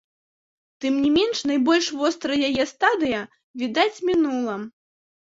[0.85, 3.21] Тым не менш найбольш вострая яе стадыя,
[3.63, 4.57] відаць, мінула.